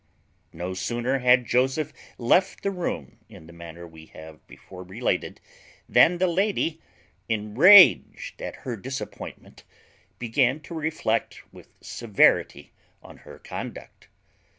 No 0.51 0.73
sooner 0.73 1.19
had 1.19 1.45
Joseph 1.45 1.93
left 2.17 2.63
the 2.63 2.71
room 2.71 3.19
in 3.29 3.45
the 3.45 3.53
manner 3.53 3.85
we 3.87 4.07
have 4.07 4.39
before 4.47 4.81
related 4.81 5.39
than 5.87 6.17
the 6.17 6.25
lady, 6.25 6.81
enraged 7.29 8.41
at 8.41 8.55
her 8.65 8.75
disappointment, 8.75 9.63
began 10.17 10.59
to 10.61 10.73
reflect 10.73 11.43
with 11.53 11.75
severity 11.81 12.71
on 13.03 13.17
her 13.17 13.37
conduct. 13.37 14.07